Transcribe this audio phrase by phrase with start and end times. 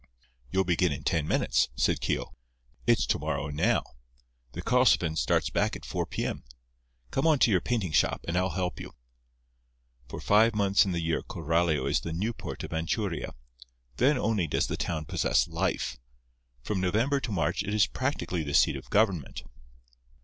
[0.49, 2.33] "You'll begin in ten minutes," said Keogh.
[2.87, 3.83] "It's to morrow now.
[4.53, 6.43] The Karlsefin starts back at four P.M.
[7.11, 8.95] Come on to your painting shop, and I'll help you."
[10.09, 13.35] For five months in the year Coralio is the Newport of Anchuria.
[13.97, 15.99] Then only does the town possess life.
[16.63, 19.43] From November to March it is practically the seat of government.